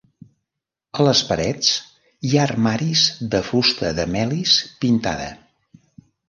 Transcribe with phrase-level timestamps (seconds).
[1.01, 1.67] A les parets
[2.27, 3.03] hi ha armaris
[3.37, 5.29] de fusta de melis pintada.